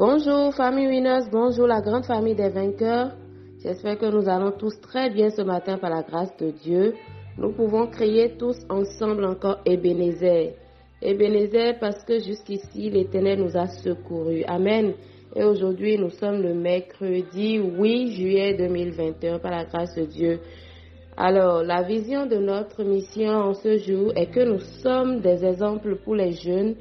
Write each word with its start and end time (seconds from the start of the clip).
Bonjour 0.00 0.54
famille 0.54 0.86
Winners, 0.86 1.28
bonjour 1.30 1.66
la 1.66 1.82
grande 1.82 2.06
famille 2.06 2.34
des 2.34 2.48
vainqueurs. 2.48 3.10
J'espère 3.62 3.98
que 3.98 4.06
nous 4.06 4.30
allons 4.30 4.52
tous 4.52 4.80
très 4.80 5.10
bien 5.10 5.28
ce 5.28 5.42
matin 5.42 5.76
par 5.76 5.90
la 5.90 6.00
grâce 6.02 6.34
de 6.38 6.52
Dieu. 6.52 6.94
Nous 7.36 7.52
pouvons 7.52 7.86
crier 7.86 8.34
tous 8.38 8.56
ensemble 8.70 9.26
encore 9.26 9.58
Ebenezer. 9.66 10.54
Ebenezer 11.02 11.78
parce 11.78 12.02
que 12.04 12.18
jusqu'ici 12.18 12.88
l'Éternel 12.88 13.40
nous 13.40 13.54
a 13.58 13.66
secourus. 13.66 14.42
Amen. 14.48 14.94
Et 15.36 15.44
aujourd'hui 15.44 15.98
nous 15.98 16.08
sommes 16.08 16.40
le 16.40 16.54
mercredi 16.54 17.58
8 17.58 18.12
juillet 18.14 18.54
2021 18.54 19.38
par 19.38 19.50
la 19.50 19.66
grâce 19.66 19.94
de 19.96 20.06
Dieu. 20.06 20.40
Alors 21.14 21.62
la 21.62 21.82
vision 21.82 22.24
de 22.24 22.36
notre 22.36 22.84
mission 22.84 23.32
en 23.32 23.52
ce 23.52 23.76
jour 23.76 24.12
est 24.16 24.30
que 24.30 24.48
nous 24.48 24.60
sommes 24.82 25.20
des 25.20 25.44
exemples 25.44 25.96
pour 25.96 26.14
les 26.14 26.32
jeunes 26.32 26.76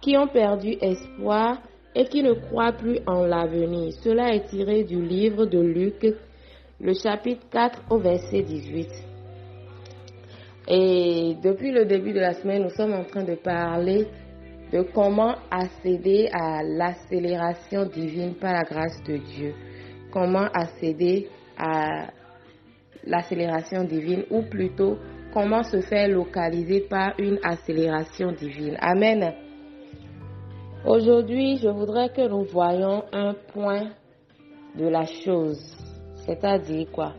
qui 0.00 0.16
ont 0.16 0.28
perdu 0.28 0.78
espoir 0.80 1.58
et 1.94 2.04
qui 2.06 2.22
ne 2.22 2.32
croient 2.32 2.72
plus 2.72 2.98
en 3.06 3.24
l'avenir. 3.24 3.92
Cela 4.02 4.34
est 4.34 4.48
tiré 4.48 4.84
du 4.84 5.00
livre 5.00 5.46
de 5.46 5.60
Luc, 5.60 6.06
le 6.80 6.94
chapitre 6.94 7.46
4 7.50 7.82
au 7.90 7.98
verset 7.98 8.42
18. 8.42 8.88
Et 10.68 11.36
depuis 11.42 11.72
le 11.72 11.84
début 11.84 12.12
de 12.12 12.20
la 12.20 12.34
semaine, 12.34 12.62
nous 12.62 12.70
sommes 12.70 12.94
en 12.94 13.04
train 13.04 13.24
de 13.24 13.34
parler 13.34 14.06
de 14.72 14.82
comment 14.82 15.34
accéder 15.50 16.28
à 16.32 16.62
l'accélération 16.62 17.86
divine 17.86 18.34
par 18.34 18.52
la 18.54 18.62
grâce 18.62 19.02
de 19.06 19.18
Dieu. 19.18 19.54
Comment 20.10 20.46
accéder 20.52 21.28
à 21.58 22.08
l'accélération 23.06 23.84
divine 23.84 24.24
ou 24.30 24.42
plutôt 24.42 24.98
comment 25.32 25.62
se 25.62 25.80
faire 25.80 26.08
localiser 26.08 26.82
par 26.88 27.14
une 27.18 27.38
accélération 27.42 28.32
divine. 28.32 28.76
Amen. 28.80 29.34
Aujourd'hui, 30.86 31.56
je 31.56 31.68
voudrais 31.68 32.10
que 32.10 32.28
nous 32.28 32.44
voyions 32.44 33.04
un 33.10 33.32
point 33.54 33.92
de 34.76 34.86
la 34.86 35.06
chose, 35.06 35.58
c'est-à-dire 36.26 36.90
quoi? 36.92 37.14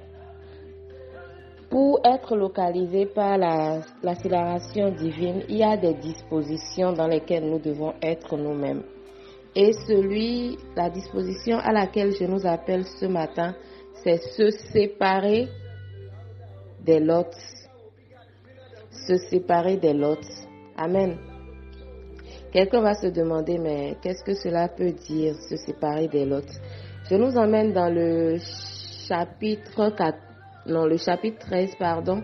Pour 1.71 1.99
être 2.05 2.35
localisé 2.35 3.07
par 3.07 3.39
l'accélération 3.39 4.91
divine, 4.91 5.41
il 5.49 5.57
y 5.57 5.63
a 5.63 5.77
des 5.77 5.95
dispositions 5.95 6.93
dans 6.93 7.07
lesquelles 7.07 7.49
nous 7.49 7.57
devons 7.57 7.95
être 8.03 8.37
nous-mêmes. 8.37 8.83
Et 9.55 9.73
celui, 9.87 10.59
la 10.75 10.91
disposition 10.91 11.57
à 11.57 11.71
laquelle 11.71 12.11
je 12.11 12.25
nous 12.25 12.45
appelle 12.45 12.85
ce 12.85 13.07
matin, 13.07 13.55
c'est 14.03 14.17
se 14.17 14.51
séparer 14.51 15.47
des 16.81 16.99
lots. 16.99 17.31
Se 18.91 19.17
séparer 19.17 19.77
des 19.77 19.93
lots. 19.93 20.21
Amen. 20.77 21.17
Quelqu'un 22.55 22.79
va 22.79 22.93
se 22.93 23.07
demander, 23.07 23.57
mais 23.57 23.97
qu'est-ce 24.01 24.23
que 24.23 24.33
cela 24.33 24.69
peut 24.69 24.93
dire, 24.93 25.35
se 25.49 25.57
séparer 25.57 26.07
des 26.07 26.23
lots 26.23 26.39
Je 27.09 27.15
nous 27.15 27.35
emmène 27.35 27.73
dans 27.73 27.93
le 27.93 28.37
chapitre 29.09 29.89
4, 29.89 30.17
non, 30.67 30.85
le 30.85 30.95
chapitre 30.95 31.37
13, 31.47 31.75
pardon, 31.77 32.23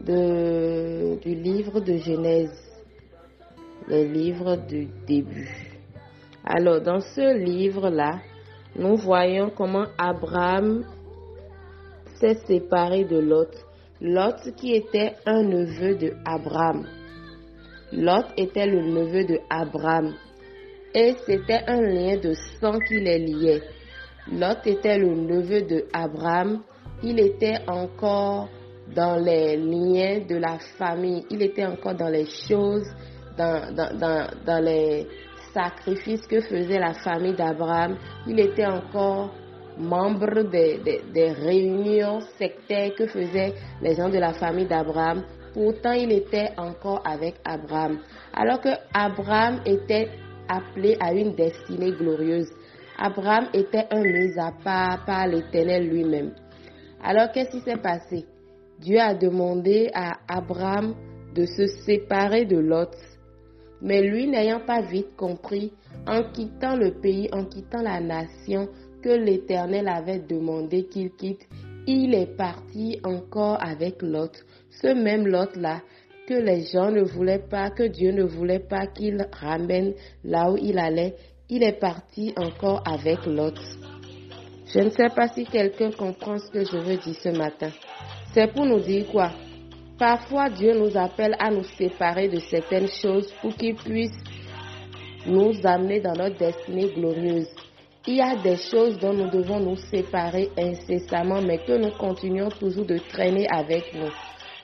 de, 0.00 1.18
du 1.20 1.34
livre 1.34 1.80
de 1.80 1.96
Genèse, 1.96 2.56
le 3.88 4.04
livre 4.04 4.58
du 4.58 4.86
début. 5.08 5.50
Alors, 6.44 6.80
dans 6.80 7.00
ce 7.00 7.36
livre-là, 7.36 8.20
nous 8.76 8.94
voyons 8.94 9.50
comment 9.50 9.86
Abraham 9.98 10.84
s'est 12.20 12.38
séparé 12.46 13.06
de 13.06 13.18
Lot. 13.18 13.50
Lot 14.00 14.54
qui 14.54 14.72
était 14.72 15.16
un 15.26 15.42
neveu 15.42 15.96
de 15.96 16.12
Abraham. 16.24 16.86
Lot 17.92 18.26
était 18.36 18.66
le 18.66 18.82
neveu 18.82 19.24
de 19.24 19.38
Abraham 19.50 20.14
et 20.94 21.14
c'était 21.26 21.60
un 21.66 21.80
lien 21.80 22.16
de 22.16 22.34
sang 22.60 22.78
qui 22.86 23.00
les 23.00 23.18
liait. 23.18 23.62
Lot 24.30 24.66
était 24.66 24.98
le 24.98 25.14
neveu 25.14 25.62
de 25.62 25.84
Abraham. 25.92 26.62
Il 27.02 27.18
était 27.18 27.58
encore 27.66 28.48
dans 28.94 29.16
les 29.16 29.56
liens 29.56 30.20
de 30.26 30.36
la 30.36 30.58
famille. 30.78 31.24
Il 31.30 31.42
était 31.42 31.64
encore 31.64 31.94
dans 31.94 32.08
les 32.08 32.26
choses, 32.26 32.86
dans, 33.36 34.62
les 34.62 35.06
sacrifices 35.52 36.26
que 36.26 36.40
faisait 36.40 36.78
la 36.78 36.94
famille 36.94 37.34
d'Abraham. 37.34 37.96
Il 38.26 38.38
était 38.38 38.66
encore 38.66 39.34
membre 39.78 40.42
des, 40.42 41.32
réunions 41.32 42.20
sectaires 42.38 42.92
que 42.96 43.06
faisaient 43.06 43.54
les 43.80 43.94
gens 43.94 44.10
de 44.10 44.18
la 44.18 44.34
famille 44.34 44.66
d'Abraham. 44.66 45.24
Pourtant, 45.52 45.92
il 45.92 46.12
était 46.12 46.50
encore 46.56 47.02
avec 47.06 47.34
Abraham. 47.44 47.98
Alors 48.32 48.60
que 48.60 48.70
Abraham 48.94 49.60
était 49.66 50.08
appelé 50.48 50.96
à 51.00 51.12
une 51.12 51.34
destinée 51.34 51.92
glorieuse. 51.92 52.50
Abraham 52.98 53.48
était 53.52 53.86
un 53.90 54.02
mis 54.02 54.38
à 54.38 54.52
part 54.62 55.04
par 55.04 55.26
l'Éternel 55.26 55.88
lui-même. 55.88 56.34
Alors 57.02 57.32
qu'est-ce 57.32 57.50
qui 57.50 57.60
s'est 57.60 57.80
passé? 57.82 58.24
Dieu 58.78 58.98
a 58.98 59.14
demandé 59.14 59.90
à 59.94 60.12
Abraham 60.28 60.94
de 61.34 61.46
se 61.46 61.66
séparer 61.84 62.44
de 62.44 62.58
Lot. 62.58 62.94
Mais 63.80 64.02
lui 64.02 64.28
n'ayant 64.28 64.60
pas 64.60 64.82
vite 64.82 65.16
compris, 65.16 65.72
en 66.06 66.30
quittant 66.32 66.76
le 66.76 67.00
pays, 67.00 67.28
en 67.32 67.44
quittant 67.44 67.82
la 67.82 68.00
nation 68.00 68.68
que 69.02 69.10
l'Éternel 69.10 69.88
avait 69.88 70.20
demandé 70.20 70.84
qu'il 70.86 71.10
quitte, 71.12 71.46
il 71.86 72.14
est 72.14 72.36
parti 72.36 73.00
encore 73.04 73.58
avec 73.60 74.02
Lot 74.02 74.32
ce 74.70 74.88
même 74.88 75.26
Lot-là 75.26 75.80
que 76.28 76.34
les 76.34 76.66
gens 76.66 76.90
ne 76.90 77.02
voulaient 77.02 77.42
pas, 77.50 77.70
que 77.70 77.82
Dieu 77.82 78.12
ne 78.12 78.22
voulait 78.22 78.60
pas 78.60 78.86
qu'il 78.86 79.26
ramène 79.32 79.94
là 80.24 80.50
où 80.50 80.56
il 80.56 80.78
allait, 80.78 81.16
il 81.48 81.62
est 81.62 81.78
parti 81.78 82.32
encore 82.36 82.82
avec 82.86 83.26
Lot. 83.26 83.58
Je 84.66 84.78
ne 84.78 84.90
sais 84.90 85.08
pas 85.14 85.28
si 85.28 85.44
quelqu'un 85.44 85.90
comprend 85.90 86.38
ce 86.38 86.50
que 86.50 86.64
je 86.64 86.76
veux 86.78 86.96
dire 86.96 87.14
ce 87.20 87.28
matin. 87.30 87.70
C'est 88.32 88.52
pour 88.52 88.64
nous 88.64 88.80
dire 88.80 89.06
quoi? 89.08 89.32
Parfois 89.98 90.48
Dieu 90.48 90.78
nous 90.78 90.96
appelle 90.96 91.36
à 91.38 91.50
nous 91.50 91.64
séparer 91.64 92.28
de 92.28 92.38
certaines 92.40 92.88
choses 92.88 93.30
pour 93.42 93.54
qu'il 93.54 93.74
puisse 93.74 94.16
nous 95.26 95.52
amener 95.64 96.00
dans 96.00 96.14
notre 96.14 96.38
destinée 96.38 96.92
glorieuse. 96.94 97.48
Il 98.04 98.14
y 98.16 98.20
a 98.20 98.34
des 98.34 98.56
choses 98.56 98.98
dont 98.98 99.12
nous 99.12 99.30
devons 99.30 99.60
nous 99.60 99.76
séparer 99.76 100.50
incessamment, 100.58 101.40
mais 101.40 101.58
que 101.58 101.76
nous 101.78 101.92
continuons 101.92 102.48
toujours 102.48 102.84
de 102.84 102.98
traîner 102.98 103.46
avec 103.48 103.94
nous. 103.94 104.10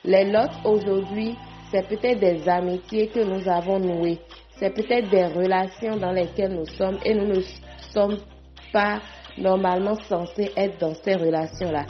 Les 0.03 0.25
lots 0.25 0.51
aujourd'hui, 0.65 1.37
c'est 1.71 1.87
peut-être 1.87 2.19
des 2.19 2.49
amitiés 2.49 3.07
que 3.07 3.21
nous 3.21 3.47
avons 3.47 3.79
nouées. 3.79 4.19
C'est 4.57 4.71
peut-être 4.73 5.09
des 5.09 5.25
relations 5.27 5.95
dans 5.95 6.11
lesquelles 6.11 6.53
nous 6.53 6.65
sommes 6.65 6.97
et 7.05 7.13
nous 7.13 7.27
ne 7.27 7.39
sommes 7.93 8.17
pas 8.73 8.99
normalement 9.37 9.95
censés 9.95 10.51
être 10.57 10.77
dans 10.77 10.93
ces 10.95 11.15
relations-là. 11.15 11.85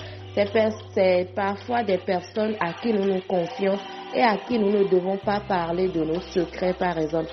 C'est 0.94 1.34
parfois 1.36 1.84
des 1.84 1.98
personnes 1.98 2.56
à 2.60 2.74
qui 2.74 2.94
nous 2.94 3.06
nous 3.06 3.22
confions 3.28 3.78
et 4.14 4.22
à 4.22 4.38
qui 4.48 4.60
nous 4.60 4.72
ne 4.72 4.84
devons 4.88 5.18
pas 5.18 5.40
parler 5.40 5.88
de 5.88 6.04
nos 6.04 6.22
secrets, 6.22 6.74
par 6.74 7.00
exemple. 7.00 7.32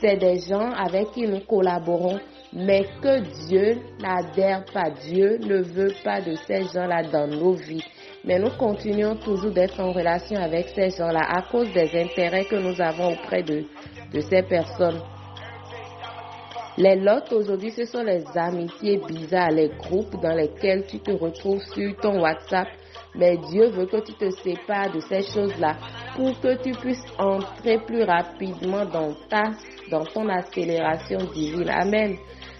C'est 0.00 0.16
des 0.16 0.38
gens 0.38 0.70
avec 0.72 1.10
qui 1.12 1.26
nous 1.26 1.40
collaborons, 1.40 2.20
mais 2.58 2.86
que 3.02 3.20
Dieu 3.46 3.82
n'adhère 4.00 4.64
pas. 4.72 4.88
Dieu 5.06 5.36
ne 5.42 5.60
veut 5.60 5.92
pas 6.02 6.22
de 6.22 6.34
ces 6.46 6.62
gens-là 6.72 7.02
dans 7.02 7.26
nos 7.26 7.52
vies. 7.52 7.84
Mais 8.24 8.38
nous 8.38 8.50
continuons 8.58 9.16
toujours 9.16 9.50
d'être 9.50 9.78
en 9.78 9.92
relation 9.92 10.36
avec 10.40 10.68
ces 10.70 10.88
gens-là 10.88 11.20
à 11.20 11.42
cause 11.42 11.70
des 11.74 11.90
intérêts 12.00 12.46
que 12.46 12.56
nous 12.56 12.80
avons 12.80 13.12
auprès 13.12 13.42
de, 13.42 13.66
ces 14.20 14.42
personnes. 14.42 15.00
Les 16.78 16.96
lots 16.96 17.30
aujourd'hui, 17.32 17.70
ce 17.72 17.84
sont 17.84 18.02
les 18.02 18.24
amitiés 18.34 19.00
bizarres, 19.06 19.50
les 19.50 19.68
groupes 19.68 20.20
dans 20.22 20.34
lesquels 20.34 20.86
tu 20.86 20.98
te 21.00 21.10
retrouves 21.10 21.62
sur 21.74 21.94
ton 21.96 22.22
WhatsApp. 22.22 22.68
Mais 23.14 23.36
Dieu 23.50 23.68
veut 23.68 23.86
que 23.86 24.00
tu 24.00 24.14
te 24.14 24.30
sépares 24.30 24.92
de 24.92 25.00
ces 25.00 25.22
choses-là 25.22 25.76
pour 26.16 26.38
que 26.40 26.62
tu 26.62 26.72
puisses 26.72 27.04
entrer 27.18 27.78
plus 27.86 28.02
rapidement 28.02 28.84
dans 28.86 29.12
ta, 29.28 29.52
dans 29.90 30.04
ton 30.04 30.28
accélération 30.28 31.18
divine. 31.34 31.68
Amen. 31.70 32.16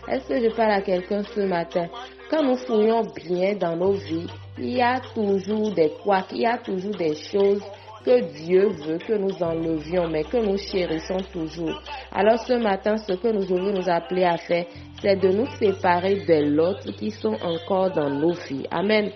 Est-ce 0.09 0.29
que 0.29 0.41
je 0.41 0.55
parle 0.55 0.71
à 0.71 0.83
quelqu'un 0.83 1.23
ce 1.35 1.41
matin? 1.41 1.87
Quand 2.31 2.43
nous 2.43 2.57
fouillons 2.57 3.03
bien 3.25 3.55
dans 3.55 3.77
nos 3.77 3.93
vies, 3.93 4.27
il 4.59 4.77
y 4.77 4.83
a 4.83 5.01
toujours 5.15 5.73
des 5.73 5.91
couacs, 6.03 6.33
il 6.33 6.43
y 6.43 6.47
a 6.47 6.59
toujours 6.59 6.95
des 6.95 7.15
choses 7.15 7.63
que 8.05 8.21
Dieu 8.45 8.69
veut 8.69 8.99
que 8.99 9.15
nous 9.15 9.43
enlevions, 9.43 10.09
mais 10.09 10.23
que 10.23 10.37
nous 10.37 10.57
chérissons 10.59 11.19
toujours. 11.33 11.83
Alors 12.13 12.39
ce 12.39 12.53
matin, 12.53 12.97
ce 12.99 13.15
que 13.15 13.29
nous 13.29 13.45
devons 13.45 13.73
nous 13.73 13.89
appeler 13.89 14.23
à 14.23 14.37
faire, 14.37 14.67
c'est 15.03 15.17
de 15.17 15.29
nous 15.29 15.47
séparer 15.59 16.25
des 16.25 16.45
l'autre 16.45 16.93
qui 16.93 17.11
sont 17.11 17.37
encore 17.43 17.91
dans 17.91 18.09
nos 18.09 18.33
vies. 18.33 18.67
Amen. 18.71 19.11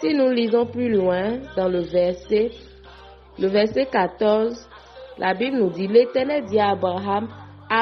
Si 0.00 0.12
nous 0.14 0.30
lisons 0.30 0.66
plus 0.66 0.92
loin 0.92 1.38
dans 1.56 1.68
le 1.68 1.82
verset, 1.82 2.50
le 3.38 3.46
verset 3.46 3.86
14, 3.86 4.68
la 5.18 5.32
Bible 5.34 5.58
nous 5.58 5.70
dit, 5.70 5.86
l'Éternel 5.86 6.44
dit 6.46 6.58
à 6.58 6.70
Abraham, 6.70 7.28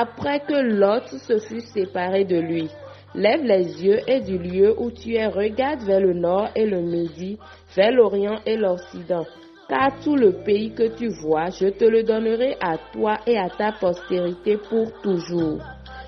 après 0.00 0.40
que 0.40 0.54
l'autre 0.54 1.18
se 1.18 1.38
fut 1.38 1.60
séparé 1.60 2.24
de 2.24 2.38
lui, 2.38 2.68
Lève 3.14 3.44
les 3.44 3.84
yeux 3.84 4.00
et 4.06 4.20
du 4.20 4.38
lieu 4.38 4.74
où 4.80 4.90
tu 4.90 5.16
es, 5.16 5.26
regarde 5.26 5.82
vers 5.82 6.00
le 6.00 6.14
nord 6.14 6.48
et 6.56 6.64
le 6.64 6.80
midi, 6.80 7.38
vers 7.76 7.92
l'orient 7.92 8.40
et 8.46 8.56
l'occident. 8.56 9.26
Car 9.68 10.00
tout 10.02 10.16
le 10.16 10.32
pays 10.44 10.72
que 10.72 10.96
tu 10.96 11.08
vois, 11.08 11.50
je 11.50 11.68
te 11.68 11.84
le 11.84 12.04
donnerai 12.04 12.56
à 12.60 12.78
toi 12.92 13.18
et 13.26 13.36
à 13.36 13.50
ta 13.50 13.72
postérité 13.72 14.56
pour 14.56 14.90
toujours. 15.02 15.58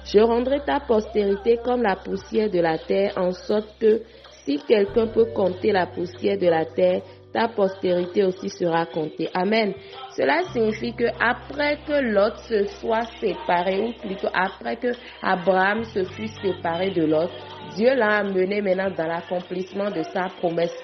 Je 0.06 0.18
rendrai 0.18 0.60
ta 0.64 0.80
postérité 0.80 1.58
comme 1.62 1.82
la 1.82 1.96
poussière 1.96 2.50
de 2.50 2.60
la 2.60 2.78
terre, 2.78 3.12
en 3.16 3.32
sorte 3.32 3.68
que 3.78 4.00
si 4.44 4.58
quelqu'un 4.66 5.06
peut 5.06 5.26
compter 5.34 5.72
la 5.72 5.86
poussière 5.86 6.38
de 6.38 6.46
la 6.46 6.64
terre, 6.64 7.02
ta 7.34 7.48
postérité 7.48 8.24
aussi 8.24 8.48
sera 8.48 8.86
comptée. 8.86 9.28
Amen. 9.34 9.74
Cela 10.16 10.44
signifie 10.52 10.94
que 10.94 11.04
après 11.20 11.78
que 11.86 12.00
Lot 12.00 12.36
se 12.48 12.64
soit 12.78 13.04
séparé, 13.20 13.80
ou 13.80 13.92
plutôt 14.00 14.28
après 14.32 14.76
que 14.76 14.92
Abraham 15.20 15.82
se 15.84 16.04
fut 16.04 16.28
séparé 16.28 16.90
de 16.92 17.04
Lot, 17.04 17.30
Dieu 17.74 17.92
l'a 17.94 18.18
amené 18.18 18.62
maintenant 18.62 18.90
dans 18.96 19.08
l'accomplissement 19.08 19.90
de 19.90 20.04
sa 20.04 20.28
promesse. 20.40 20.74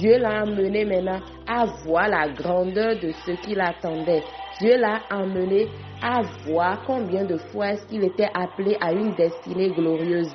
Dieu 0.00 0.16
l'a 0.18 0.40
amené 0.40 0.86
maintenant 0.86 1.20
à 1.46 1.66
voir 1.84 2.08
la 2.08 2.28
grandeur 2.30 2.98
de 2.98 3.10
ce 3.26 3.32
qu'il 3.42 3.60
attendait. 3.60 4.22
Dieu 4.58 4.78
l'a 4.78 5.00
amené 5.10 5.68
à 6.02 6.22
voir 6.46 6.82
combien 6.86 7.24
de 7.24 7.36
fois 7.36 7.72
est-ce 7.72 7.86
qu'il 7.86 8.02
était 8.02 8.30
appelé 8.32 8.78
à 8.80 8.92
une 8.92 9.14
destinée 9.14 9.68
glorieuse. 9.68 10.32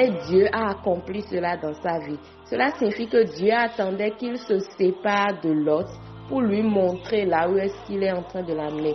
Et 0.00 0.10
Dieu 0.28 0.46
a 0.52 0.70
accompli 0.70 1.22
cela 1.22 1.56
dans 1.56 1.74
sa 1.74 1.98
vie. 1.98 2.20
Cela 2.48 2.70
signifie 2.78 3.08
que 3.08 3.24
Dieu 3.36 3.52
attendait 3.52 4.12
qu'il 4.12 4.38
se 4.38 4.60
sépare 4.78 5.40
de 5.42 5.50
l'autre 5.50 5.90
pour 6.28 6.40
lui 6.40 6.62
montrer 6.62 7.26
là 7.26 7.50
où 7.50 7.56
est-ce 7.58 7.84
qu'il 7.84 8.04
est 8.04 8.12
en 8.12 8.22
train 8.22 8.44
de 8.44 8.52
l'amener. 8.54 8.94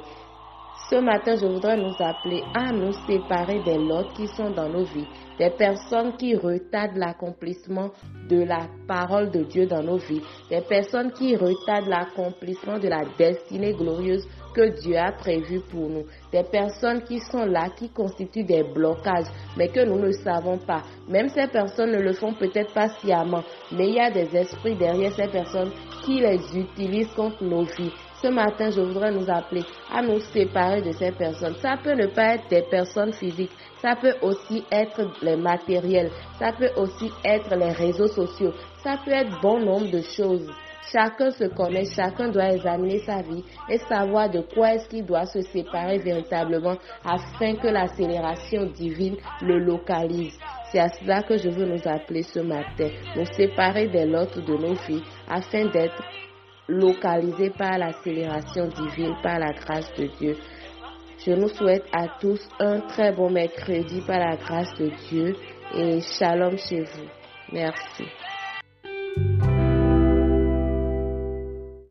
Ce 0.90 0.96
matin, 0.96 1.36
je 1.36 1.46
voudrais 1.46 1.76
nous 1.76 1.94
appeler 2.00 2.42
à 2.54 2.72
nous 2.72 2.94
séparer 3.06 3.62
des 3.64 3.78
lots 3.78 4.06
qui 4.16 4.28
sont 4.28 4.52
dans 4.52 4.70
nos 4.70 4.86
vies, 4.86 5.08
des 5.38 5.50
personnes 5.50 6.16
qui 6.16 6.36
retardent 6.36 6.98
l'accomplissement 6.98 7.90
de 8.30 8.44
la 8.44 8.68
parole 8.88 9.30
de 9.30 9.44
Dieu 9.44 9.66
dans 9.66 9.84
nos 9.84 9.98
vies, 9.98 10.22
des 10.50 10.62
personnes 10.62 11.12
qui 11.12 11.36
retardent 11.36 11.88
l'accomplissement 11.90 12.80
de 12.80 12.88
la 12.88 13.02
destinée 13.18 13.74
glorieuse 13.74 14.26
que 14.54 14.80
Dieu 14.82 14.98
a 14.98 15.12
prévu 15.12 15.60
pour 15.72 15.90
nous. 15.90 16.06
Des 16.32 16.44
personnes 16.44 17.02
qui 17.04 17.20
sont 17.20 17.46
là, 17.46 17.70
qui 17.76 17.90
constituent 17.90 18.44
des 18.44 18.64
blocages, 18.64 19.28
mais 19.58 19.70
que 19.70 19.84
nous 19.86 20.00
ne 20.00 20.12
savons 20.12 20.58
pas. 20.58 20.84
Même 21.10 21.30
ces 21.30 21.48
personnes 21.48 21.92
ne 21.92 22.02
le 22.02 22.14
font 22.14 22.34
peut-être 22.34 22.74
pas 22.74 22.90
sciemment, 23.00 23.44
mais 23.72 23.88
il 23.90 23.96
y 23.96 24.00
a 24.00 24.12
des 24.12 24.36
esprits 24.36 24.76
derrière 24.76 25.14
ces 25.14 25.28
personnes 25.28 25.72
qui 26.06 26.20
les 26.20 26.40
utilisent 26.58 27.14
contre 27.14 27.44
nos 27.44 27.64
vies. 27.64 27.92
Ce 28.22 28.30
matin, 28.30 28.70
je 28.72 28.80
voudrais 28.80 29.12
nous 29.12 29.30
appeler 29.30 29.64
à 29.92 30.02
nous 30.02 30.20
séparer 30.20 30.82
de 30.82 30.92
ces 30.94 31.12
personnes. 31.12 31.56
Ça 31.62 31.76
peut 31.84 31.92
ne 31.94 32.08
pas 32.08 32.36
être 32.36 32.48
des 32.50 32.62
personnes 32.62 33.12
physiques, 33.12 33.52
ça 33.82 33.98
peut 33.98 34.16
aussi 34.22 34.64
être 34.72 35.12
les 35.22 35.36
matériels, 35.36 36.10
ça 36.40 36.54
peut 36.54 36.72
aussi 36.78 37.12
être 37.26 37.54
les 37.54 37.72
réseaux 37.74 38.08
sociaux, 38.08 38.54
ça 38.82 38.98
peut 39.04 39.12
être 39.12 39.42
bon 39.42 39.60
nombre 39.60 39.92
de 39.92 40.02
choses. 40.02 40.50
Chacun 40.92 41.32
se 41.32 41.46
connaît, 41.46 41.86
chacun 41.86 42.30
doit 42.30 42.52
examiner 42.52 43.00
sa 43.00 43.22
vie 43.22 43.44
et 43.70 43.78
savoir 43.78 44.30
de 44.30 44.42
quoi 44.42 44.74
est-ce 44.74 44.90
qu'il 44.90 45.06
doit 45.06 45.26
se 45.26 45.42
séparer 45.42 45.98
véritablement 46.00 46.76
afin 47.06 47.56
que 47.56 47.68
l'accélération 47.68 48.66
divine 48.66 49.16
le 49.42 49.60
localise. 49.60 50.38
C'est 50.72 50.80
à 50.80 50.90
cela 50.90 51.24
que 51.24 51.38
je 51.38 51.50
veux 51.50 51.66
nous 51.66 51.88
appeler 51.88 52.24
ce 52.24 52.40
matin, 52.40 52.90
nous 53.16 53.26
séparer 53.26 53.88
des 53.88 54.06
lots 54.06 54.26
de 54.26 54.58
nos 54.58 54.74
vies 54.74 55.04
afin 55.30 55.66
d'être 55.66 56.02
localisés 56.68 57.52
par 57.52 57.78
l'accélération 57.78 58.68
divine, 58.68 59.16
par 59.22 59.40
la 59.40 59.54
grâce 59.54 59.92
de 59.98 60.08
Dieu. 60.20 60.38
Je 61.26 61.32
nous 61.32 61.50
souhaite 61.50 61.86
à 61.94 62.08
tous 62.20 62.42
un 62.60 62.82
très 62.82 63.14
bon 63.14 63.30
mercredi 63.30 64.02
par 64.06 64.20
la 64.20 64.36
grâce 64.36 64.74
de 64.76 64.90
Dieu 65.10 65.36
et 65.76 66.02
shalom 66.02 66.58
chez 66.58 66.82
vous. 66.82 67.08
Merci. 67.52 68.06